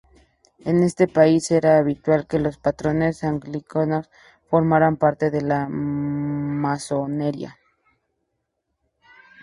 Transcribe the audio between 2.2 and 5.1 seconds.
que los pastores anglicanos formaran